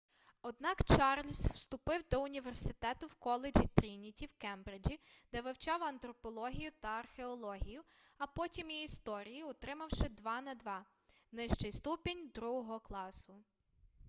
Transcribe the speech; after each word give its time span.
однак 0.41 0.83
чарльз 0.83 1.47
вступив 1.49 2.03
до 2.11 2.23
університету 2.23 3.07
в 3.07 3.15
коледжі 3.15 3.69
трініті 3.75 4.25
в 4.25 4.33
кембриджі 4.33 4.99
де 5.31 5.41
вивчав 5.41 5.83
антропологію 5.83 6.71
та 6.79 6.87
археологію 6.87 7.83
а 8.17 8.27
потім 8.27 8.69
і 8.71 8.83
історію 8.83 9.47
отримавши 9.47 10.03
2:2 10.23 10.79
нижчий 11.31 11.71
ступінь 11.71 12.31
другого 12.35 12.79
класу 12.79 13.33